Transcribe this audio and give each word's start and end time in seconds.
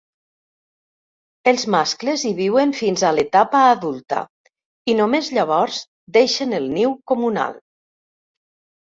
Els 1.49 1.65
mascles 1.73 2.21
hi 2.29 2.31
viuen 2.39 2.71
fins 2.79 3.03
a 3.09 3.11
l'etapa 3.17 3.61
d'adulta 3.67 4.21
i 4.93 4.95
només 5.01 5.29
llavors 5.39 5.77
deixen 6.17 6.57
el 6.61 6.65
niu 6.79 6.95
comunal. 7.13 7.55